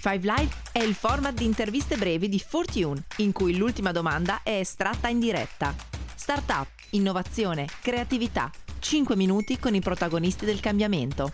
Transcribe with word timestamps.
Five 0.00 0.32
Live 0.32 0.54
è 0.70 0.78
il 0.78 0.94
format 0.94 1.34
di 1.34 1.44
interviste 1.44 1.96
brevi 1.96 2.28
di 2.28 2.38
Fortune, 2.38 3.06
in 3.16 3.32
cui 3.32 3.56
l'ultima 3.56 3.90
domanda 3.90 4.44
è 4.44 4.60
estratta 4.60 5.08
in 5.08 5.18
diretta. 5.18 5.74
Startup, 6.14 6.68
innovazione, 6.90 7.66
creatività. 7.82 8.48
5 8.78 9.16
minuti 9.16 9.58
con 9.58 9.74
i 9.74 9.80
protagonisti 9.80 10.44
del 10.44 10.60
cambiamento. 10.60 11.32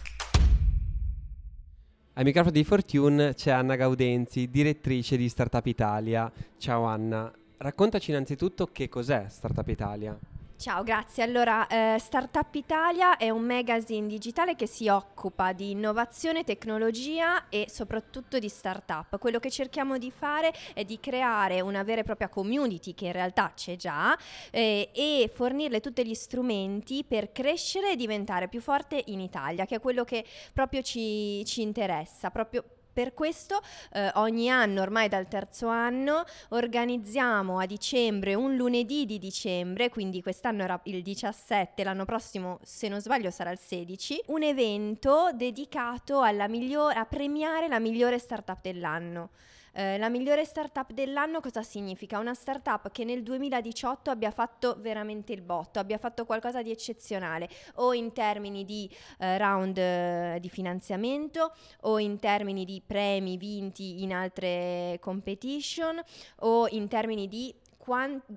Ai 2.14 2.24
microfoni 2.24 2.54
di 2.54 2.64
Fortune 2.64 3.34
c'è 3.34 3.50
Anna 3.50 3.76
Gaudenzi, 3.76 4.48
direttrice 4.48 5.18
di 5.18 5.28
Startup 5.28 5.66
Italia. 5.66 6.32
Ciao 6.56 6.84
Anna, 6.84 7.30
raccontaci 7.58 8.12
innanzitutto 8.12 8.68
che 8.72 8.88
cos'è 8.88 9.26
Startup 9.28 9.68
Italia. 9.68 10.18
Ciao, 10.56 10.82
grazie. 10.84 11.24
Allora, 11.24 11.66
eh, 11.66 11.98
Startup 11.98 12.54
Italia 12.54 13.16
è 13.16 13.28
un 13.28 13.42
magazine 13.42 14.06
digitale 14.06 14.54
che 14.54 14.66
si 14.66 14.88
occupa 14.88 15.52
di 15.52 15.72
innovazione, 15.72 16.44
tecnologia 16.44 17.48
e 17.48 17.66
soprattutto 17.68 18.38
di 18.38 18.48
startup. 18.48 19.18
Quello 19.18 19.40
che 19.40 19.50
cerchiamo 19.50 19.98
di 19.98 20.10
fare 20.10 20.54
è 20.72 20.84
di 20.84 21.00
creare 21.00 21.60
una 21.60 21.82
vera 21.82 22.00
e 22.00 22.04
propria 22.04 22.28
community 22.28 22.94
che 22.94 23.06
in 23.06 23.12
realtà 23.12 23.52
c'è 23.54 23.76
già 23.76 24.16
eh, 24.50 24.90
e 24.94 25.30
fornirle 25.34 25.80
tutti 25.80 26.06
gli 26.06 26.14
strumenti 26.14 27.04
per 27.04 27.32
crescere 27.32 27.90
e 27.90 27.96
diventare 27.96 28.48
più 28.48 28.60
forte 28.60 29.02
in 29.06 29.20
Italia, 29.20 29.66
che 29.66 29.74
è 29.76 29.80
quello 29.80 30.04
che 30.04 30.24
proprio 30.52 30.80
ci, 30.82 31.44
ci 31.44 31.60
interessa, 31.62 32.30
proprio 32.30 32.64
per 32.94 33.12
questo 33.12 33.60
eh, 33.92 34.10
ogni 34.14 34.48
anno, 34.48 34.80
ormai 34.80 35.08
dal 35.08 35.28
terzo 35.28 35.66
anno, 35.66 36.24
organizziamo 36.50 37.58
a 37.58 37.66
dicembre, 37.66 38.34
un 38.34 38.54
lunedì 38.54 39.04
di 39.04 39.18
dicembre, 39.18 39.90
quindi 39.90 40.22
quest'anno 40.22 40.62
era 40.62 40.80
il 40.84 41.02
17, 41.02 41.82
l'anno 41.84 42.04
prossimo 42.04 42.60
se 42.62 42.88
non 42.88 43.00
sbaglio 43.00 43.30
sarà 43.30 43.50
il 43.50 43.58
16, 43.58 44.22
un 44.26 44.44
evento 44.44 45.30
dedicato 45.34 46.22
miglior- 46.48 46.96
a 46.96 47.04
premiare 47.04 47.66
la 47.68 47.80
migliore 47.80 48.18
startup 48.18 48.60
dell'anno. 48.62 49.30
Eh, 49.76 49.98
la 49.98 50.08
migliore 50.08 50.44
startup 50.44 50.92
dell'anno 50.92 51.40
cosa 51.40 51.64
significa? 51.64 52.20
Una 52.20 52.32
startup 52.32 52.92
che 52.92 53.04
nel 53.04 53.24
2018 53.24 54.10
abbia 54.10 54.30
fatto 54.30 54.76
veramente 54.78 55.32
il 55.32 55.42
botto, 55.42 55.80
abbia 55.80 55.98
fatto 55.98 56.24
qualcosa 56.24 56.62
di 56.62 56.70
eccezionale 56.70 57.48
o 57.76 57.92
in 57.92 58.12
termini 58.12 58.64
di 58.64 58.88
eh, 59.18 59.36
round 59.36 59.76
eh, 59.76 60.38
di 60.40 60.48
finanziamento 60.48 61.52
o 61.80 61.98
in 61.98 62.20
termini 62.20 62.64
di 62.64 62.80
premi 62.86 63.36
vinti 63.36 64.04
in 64.04 64.12
altre 64.12 64.98
competition 65.00 66.00
o 66.40 66.68
in 66.68 66.86
termini 66.86 67.26
di 67.26 67.52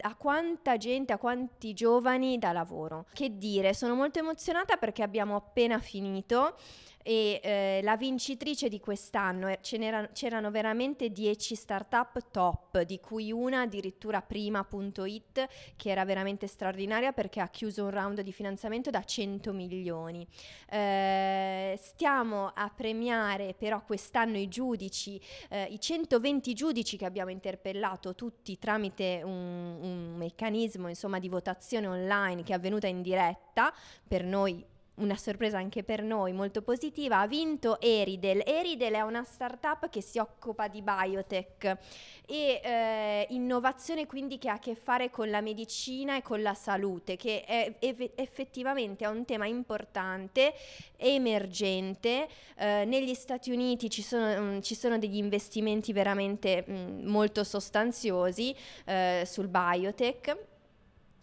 a 0.02 0.16
quanta 0.16 0.76
gente, 0.76 1.14
a 1.14 1.18
quanti 1.18 1.74
giovani 1.74 2.38
da 2.38 2.52
lavoro. 2.52 3.06
Che 3.14 3.38
dire, 3.38 3.74
sono 3.74 3.96
molto 3.96 4.20
emozionata 4.20 4.76
perché 4.76 5.04
abbiamo 5.04 5.38
appena 5.38 5.80
finito 5.80 6.58
e 7.08 7.40
eh, 7.42 7.80
la 7.84 7.96
vincitrice 7.96 8.68
di 8.68 8.82
quest'anno, 8.82 9.48
eh, 9.48 9.60
c'erano 9.62 10.52
veramente 10.52 11.10
10 11.10 11.56
startup 11.56 12.32
top, 12.32 12.82
di 12.82 13.00
cui 13.00 13.32
una 13.32 13.62
addirittura 13.62 14.22
prima.it 14.22 15.48
che 15.78 15.90
era 15.90 16.04
veramente 16.04 16.48
straordinaria 16.48 17.14
perché 17.14 17.40
ha 17.40 17.48
chiuso 17.48 17.86
un 17.86 17.92
round 17.92 18.20
di 18.20 18.34
finanziamento 18.34 18.90
da 18.90 19.06
100 19.06 19.54
milioni. 19.54 20.28
Eh, 20.70 21.80
stiamo 21.82 22.52
a 22.54 22.70
premiare 22.76 23.56
però 23.58 23.82
quest'anno 23.86 24.38
i 24.38 24.50
giudici, 24.50 25.18
eh, 25.48 25.64
i 25.64 25.80
120 25.80 26.54
giudici 26.54 26.98
che 26.98 27.06
abbiamo 27.06 27.32
interpellato 27.32 28.16
tutti 28.16 28.60
tramite 28.60 29.22
un, 29.24 29.78
un 29.80 30.16
meccanismo 30.18 30.90
insomma, 30.90 31.20
di 31.20 31.30
votazione 31.30 31.88
online 31.88 32.44
che 32.44 32.52
è 32.52 32.56
avvenuta 32.58 32.88
in 32.88 33.02
diretta, 33.02 33.74
per 34.06 34.26
noi 34.26 34.76
una 34.98 35.16
sorpresa 35.16 35.58
anche 35.58 35.84
per 35.84 36.02
noi 36.02 36.34
molto 36.34 36.62
positiva, 36.62 37.20
ha 37.20 37.28
vinto 37.28 37.80
Eridel. 37.80 38.42
Eridel 38.46 38.94
è 38.94 39.02
una 39.02 39.24
startup 39.24 39.90
che 39.90 40.02
si 40.02 40.20
occupa 40.20 40.68
di 40.68 40.82
biotech 40.82 41.78
e 42.26 42.62
eh, 42.64 43.28
innovazione 43.30 44.06
quindi 44.06 44.38
che 44.38 44.50
ha 44.50 44.54
a 44.54 44.60
che 44.60 44.76
fare 44.76 45.10
con 45.10 45.30
la 45.30 45.42
medicina 45.42 46.18
e 46.18 46.22
con 46.22 46.42
la 46.42 46.54
salute, 46.54 47.16
che 47.16 47.44
è, 47.44 47.76
ev- 47.80 48.12
effettivamente 48.16 49.06
è 49.06 49.08
un 49.08 49.26
tema 49.26 49.46
importante, 49.46 50.54
emergente. 50.98 52.28
Eh, 52.58 52.86
negli 52.86 53.14
Stati 53.14 53.52
Uniti 53.52 53.90
ci 53.90 54.02
sono, 54.02 54.26
mh, 54.26 54.56
mm, 54.56 54.60
ci 54.62 54.76
sono 54.76 54.98
degli 54.98 55.18
investimenti 55.18 55.94
veramente 55.94 56.64
mh, 56.66 56.74
mm, 56.74 57.08
molto 57.08 57.44
sostanziosi 57.44 58.56
eh, 58.86 59.24
sul 59.26 59.48
biotech 59.48 60.56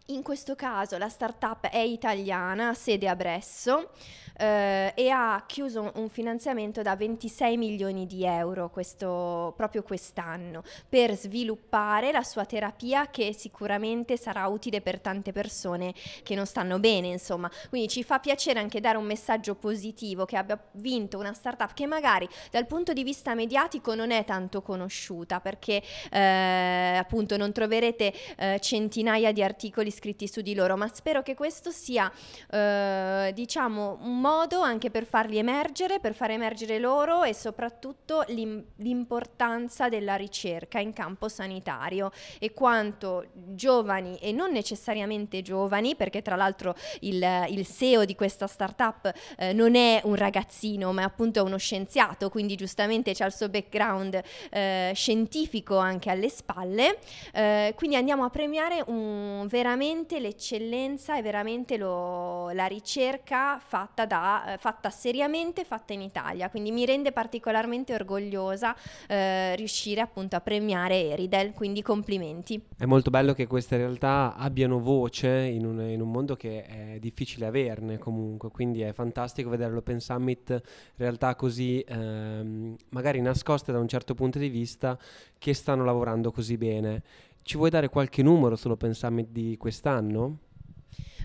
in 0.08 0.22
questo 0.22 0.54
caso 0.54 0.98
la 0.98 1.08
startup 1.08 1.66
è 1.68 1.78
italiana, 1.78 2.74
sede 2.74 3.08
a 3.08 3.16
Bresso 3.16 3.90
eh, 4.36 4.92
e 4.94 5.08
ha 5.08 5.42
chiuso 5.46 5.92
un 5.94 6.08
finanziamento 6.10 6.82
da 6.82 6.94
26 6.94 7.56
milioni 7.56 8.06
di 8.06 8.24
euro 8.24 8.68
questo, 8.68 9.54
proprio 9.56 9.82
quest'anno 9.82 10.62
per 10.88 11.16
sviluppare 11.16 12.12
la 12.12 12.22
sua 12.22 12.44
terapia 12.44 13.08
che 13.08 13.32
sicuramente 13.32 14.18
sarà 14.18 14.46
utile 14.48 14.82
per 14.82 15.00
tante 15.00 15.32
persone 15.32 15.94
che 16.22 16.34
non 16.34 16.44
stanno 16.44 16.78
bene, 16.78 17.08
insomma. 17.08 17.50
Quindi 17.70 17.88
ci 17.88 18.02
fa 18.02 18.18
piacere 18.18 18.60
anche 18.60 18.80
dare 18.80 18.98
un 18.98 19.04
messaggio 19.04 19.54
positivo 19.54 20.26
che 20.26 20.36
abbia 20.36 20.62
vinto 20.72 21.18
una 21.18 21.32
startup 21.32 21.72
che 21.72 21.86
magari 21.86 22.28
dal 22.50 22.66
punto 22.66 22.92
di 22.92 23.04
vista 23.04 23.34
mediatico 23.34 23.94
non 23.94 24.10
è 24.10 24.24
tanto 24.24 24.60
conosciuta 24.60 25.40
perché 25.40 25.82
eh, 26.10 26.96
appunto 26.98 27.36
non 27.36 27.52
troverete 27.52 28.12
eh, 28.36 28.58
centinaia 28.60 29.32
di 29.32 29.42
articoli 29.42 29.92
scritti 29.94 30.28
su 30.28 30.40
di 30.40 30.54
loro, 30.54 30.76
ma 30.76 30.90
spero 30.92 31.22
che 31.22 31.34
questo 31.34 31.70
sia 31.70 32.10
eh, 32.50 33.30
diciamo 33.32 33.98
un 34.02 34.20
modo 34.20 34.60
anche 34.60 34.90
per 34.90 35.06
farli 35.06 35.38
emergere, 35.38 36.00
per 36.00 36.14
far 36.14 36.30
emergere 36.30 36.78
loro 36.78 37.22
e 37.22 37.32
soprattutto 37.32 38.24
l'im- 38.28 38.64
l'importanza 38.76 39.88
della 39.88 40.16
ricerca 40.16 40.80
in 40.80 40.92
campo 40.92 41.28
sanitario 41.28 42.10
e 42.38 42.52
quanto 42.52 43.26
giovani 43.32 44.18
e 44.18 44.32
non 44.32 44.50
necessariamente 44.50 45.42
giovani, 45.42 45.94
perché 45.94 46.22
tra 46.22 46.36
l'altro 46.36 46.74
il, 47.00 47.46
il 47.48 47.66
CEO 47.66 48.04
di 48.04 48.14
questa 48.14 48.46
startup 48.46 49.12
eh, 49.38 49.52
non 49.52 49.76
è 49.76 50.00
un 50.04 50.16
ragazzino, 50.16 50.92
ma 50.92 51.02
è 51.02 51.04
appunto 51.04 51.44
uno 51.44 51.56
scienziato, 51.56 52.28
quindi 52.28 52.56
giustamente 52.56 53.14
c'ha 53.14 53.26
il 53.26 53.32
suo 53.32 53.48
background 53.48 54.20
eh, 54.50 54.92
scientifico 54.94 55.76
anche 55.76 56.10
alle 56.10 56.28
spalle. 56.28 56.98
Eh, 57.32 57.72
quindi 57.76 57.96
andiamo 57.96 58.24
a 58.24 58.30
premiare 58.30 58.82
un, 58.86 59.46
veramente 59.48 59.83
l'eccellenza 60.18 61.18
e 61.18 61.22
veramente 61.22 61.76
lo, 61.76 62.50
la 62.50 62.66
ricerca 62.66 63.58
fatta 63.58 64.06
da, 64.06 64.54
eh, 64.54 64.56
fatta 64.56 64.90
seriamente, 64.90 65.64
fatta 65.64 65.92
in 65.92 66.00
Italia, 66.00 66.48
quindi 66.48 66.70
mi 66.70 66.86
rende 66.86 67.12
particolarmente 67.12 67.94
orgogliosa 67.94 68.74
eh, 69.06 69.54
riuscire 69.56 70.00
appunto 70.00 70.36
a 70.36 70.40
premiare 70.40 71.10
Eridel, 71.10 71.52
quindi 71.52 71.82
complimenti. 71.82 72.60
È 72.76 72.86
molto 72.86 73.10
bello 73.10 73.34
che 73.34 73.46
queste 73.46 73.76
realtà 73.76 74.34
abbiano 74.36 74.80
voce 74.80 75.28
in 75.28 75.66
un, 75.66 75.80
in 75.80 76.00
un 76.00 76.10
mondo 76.10 76.34
che 76.36 76.64
è 76.64 76.98
difficile 76.98 77.46
averne 77.46 77.98
comunque, 77.98 78.50
quindi 78.50 78.80
è 78.80 78.92
fantastico 78.92 79.50
vedere 79.50 79.72
l'Open 79.72 80.00
Summit 80.00 80.62
realtà 80.96 81.34
così 81.34 81.84
ehm, 81.86 82.76
magari 82.90 83.20
nascoste 83.20 83.72
da 83.72 83.78
un 83.78 83.88
certo 83.88 84.14
punto 84.14 84.38
di 84.38 84.48
vista 84.48 84.98
che 85.38 85.52
stanno 85.52 85.84
lavorando 85.84 86.32
così 86.32 86.56
bene. 86.56 87.02
Ci 87.46 87.58
vuoi 87.58 87.68
dare 87.68 87.90
qualche 87.90 88.22
numero 88.22 88.56
sull'Open 88.56 88.94
Summit 88.94 89.28
di 89.28 89.58
quest'anno? 89.58 90.38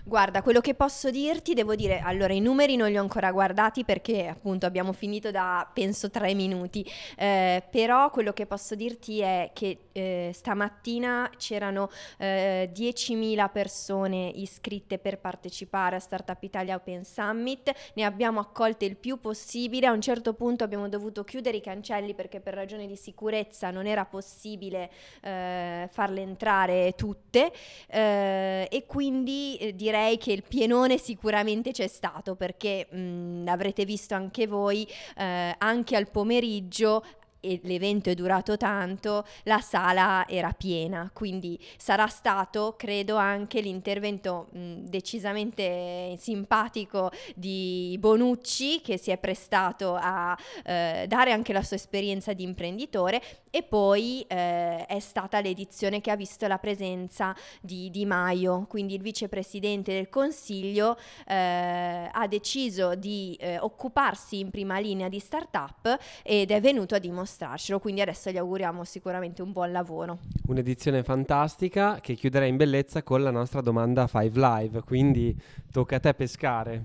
Guarda, 0.04 0.42
quello 0.42 0.60
che 0.60 0.74
posso 0.74 1.10
dirti, 1.10 1.54
devo 1.54 1.74
dire, 1.74 2.00
allora 2.00 2.32
i 2.32 2.40
numeri 2.40 2.76
non 2.76 2.88
li 2.88 2.96
ho 2.96 3.02
ancora 3.02 3.30
guardati 3.32 3.84
perché 3.84 4.28
appunto 4.28 4.66
abbiamo 4.66 4.92
finito 4.92 5.30
da 5.30 5.68
penso 5.72 6.10
tre 6.10 6.34
minuti, 6.34 6.84
eh, 7.16 7.62
però 7.70 8.10
quello 8.10 8.32
che 8.32 8.46
posso 8.46 8.74
dirti 8.74 9.20
è 9.20 9.50
che 9.52 9.88
eh, 9.92 10.30
stamattina 10.32 11.30
c'erano 11.36 11.90
eh, 12.18 12.70
10.000 12.74 13.50
persone 13.50 14.30
iscritte 14.34 14.98
per 14.98 15.18
partecipare 15.18 15.96
a 15.96 16.00
Startup 16.00 16.42
Italia 16.42 16.76
Open 16.76 17.04
Summit, 17.04 17.72
ne 17.94 18.04
abbiamo 18.04 18.40
accolte 18.40 18.86
il 18.86 18.96
più 18.96 19.20
possibile, 19.20 19.86
a 19.86 19.92
un 19.92 20.00
certo 20.00 20.32
punto 20.32 20.64
abbiamo 20.64 20.88
dovuto 20.88 21.24
chiudere 21.24 21.58
i 21.58 21.60
cancelli 21.60 22.14
perché 22.14 22.40
per 22.40 22.54
ragioni 22.54 22.86
di 22.86 22.96
sicurezza 22.96 23.70
non 23.70 23.86
era 23.86 24.06
possibile 24.06 24.90
eh, 25.20 25.88
farle 25.90 26.22
entrare 26.22 26.94
tutte. 26.96 27.52
Eh, 27.88 28.68
e 28.70 28.86
quindi 28.86 29.56
eh, 29.56 29.74
direi 29.90 30.18
che 30.18 30.32
il 30.32 30.44
pienone 30.46 30.98
sicuramente 30.98 31.72
c'è 31.72 31.88
stato 31.88 32.36
perché 32.36 32.86
mh, 32.88 33.48
avrete 33.48 33.84
visto 33.84 34.14
anche 34.14 34.46
voi 34.46 34.86
eh, 35.16 35.54
anche 35.58 35.96
al 35.96 36.08
pomeriggio 36.08 37.04
e 37.40 37.60
l'evento 37.64 38.10
è 38.10 38.14
durato 38.14 38.56
tanto, 38.56 39.26
la 39.44 39.60
sala 39.60 40.26
era 40.28 40.52
piena, 40.52 41.10
quindi 41.12 41.58
sarà 41.76 42.06
stato, 42.06 42.74
credo, 42.76 43.16
anche 43.16 43.60
l'intervento 43.60 44.48
mh, 44.52 44.84
decisamente 44.84 46.16
simpatico 46.18 47.10
di 47.34 47.96
Bonucci 47.98 48.80
che 48.82 48.98
si 48.98 49.10
è 49.10 49.18
prestato 49.18 49.96
a 49.98 50.36
eh, 50.64 51.06
dare 51.08 51.32
anche 51.32 51.52
la 51.52 51.62
sua 51.62 51.76
esperienza 51.76 52.32
di 52.32 52.42
imprenditore 52.42 53.20
e 53.50 53.62
poi 53.62 54.24
eh, 54.28 54.86
è 54.86 55.00
stata 55.00 55.40
l'edizione 55.40 56.00
che 56.00 56.10
ha 56.10 56.16
visto 56.16 56.46
la 56.46 56.58
presenza 56.58 57.34
di 57.60 57.90
Di 57.90 58.06
Maio, 58.06 58.66
quindi 58.68 58.94
il 58.94 59.02
vicepresidente 59.02 59.92
del 59.92 60.08
Consiglio 60.08 60.96
eh, 61.26 62.08
ha 62.12 62.26
deciso 62.28 62.94
di 62.94 63.36
eh, 63.40 63.58
occuparsi 63.58 64.38
in 64.38 64.50
prima 64.50 64.78
linea 64.78 65.08
di 65.08 65.18
start-up 65.18 65.98
ed 66.22 66.50
è 66.50 66.60
venuto 66.60 66.94
a 66.94 66.98
dimostrare 66.98 67.28
dimostrarcelo, 67.30 67.78
quindi 67.78 68.00
adesso 68.00 68.30
gli 68.30 68.36
auguriamo 68.36 68.84
sicuramente 68.84 69.42
un 69.42 69.52
buon 69.52 69.70
lavoro. 69.70 70.18
Un'edizione 70.48 71.02
fantastica 71.04 72.00
che 72.00 72.14
chiuderà 72.14 72.44
in 72.44 72.56
bellezza 72.56 73.02
con 73.02 73.22
la 73.22 73.30
nostra 73.30 73.60
domanda 73.60 74.06
5 74.06 74.30
Live, 74.34 74.82
quindi 74.82 75.36
tocca 75.70 75.96
a 75.96 76.00
te 76.00 76.14
pescare. 76.14 76.84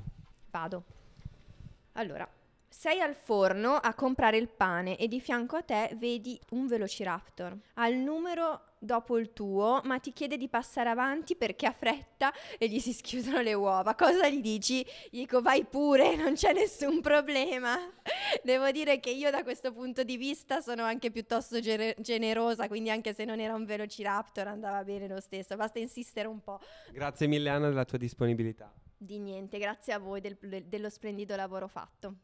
Vado. 0.51 0.83
Allora, 1.93 2.27
sei 2.67 2.99
al 2.99 3.15
forno 3.15 3.75
a 3.75 3.93
comprare 3.93 4.37
il 4.37 4.49
pane 4.49 4.97
e 4.97 5.07
di 5.07 5.19
fianco 5.19 5.55
a 5.55 5.63
te 5.63 5.95
vedi 5.97 6.39
un 6.51 6.67
Velociraptor. 6.67 7.57
Ha 7.75 7.87
il 7.87 7.97
numero 7.97 8.61
dopo 8.77 9.17
il 9.17 9.33
tuo, 9.33 9.81
ma 9.85 9.97
ti 9.99 10.13
chiede 10.13 10.37
di 10.37 10.47
passare 10.47 10.89
avanti 10.89 11.35
perché 11.35 11.65
ha 11.65 11.71
fretta 11.71 12.31
e 12.57 12.67
gli 12.67 12.79
si 12.79 12.93
schiudono 12.93 13.41
le 13.41 13.53
uova. 13.53 13.95
Cosa 13.95 14.29
gli 14.29 14.41
dici? 14.41 14.85
Gli 15.09 15.19
dico 15.19 15.41
vai 15.41 15.65
pure, 15.65 16.15
non 16.15 16.33
c'è 16.33 16.53
nessun 16.53 17.01
problema. 17.01 17.77
Devo 18.43 18.71
dire 18.71 18.99
che 18.99 19.09
io 19.09 19.31
da 19.31 19.43
questo 19.43 19.71
punto 19.71 20.03
di 20.03 20.17
vista 20.17 20.61
sono 20.61 20.83
anche 20.83 21.11
piuttosto 21.11 21.59
ger- 21.59 21.99
generosa, 22.01 22.67
quindi 22.67 22.89
anche 22.89 23.13
se 23.13 23.25
non 23.25 23.39
era 23.39 23.53
un 23.53 23.65
Velociraptor 23.65 24.47
andava 24.47 24.83
bene 24.83 25.07
lo 25.07 25.19
stesso, 25.19 25.55
basta 25.55 25.79
insistere 25.79 26.27
un 26.27 26.41
po'. 26.41 26.59
Grazie 26.91 27.27
mille 27.27 27.49
Anna 27.49 27.69
della 27.69 27.85
tua 27.85 27.97
disponibilità. 27.97 28.73
Di 28.97 29.19
niente, 29.19 29.57
grazie 29.57 29.93
a 29.93 29.99
voi 29.99 30.21
del, 30.21 30.37
dello 30.39 30.89
splendido 30.89 31.35
lavoro 31.35 31.67
fatto. 31.67 32.15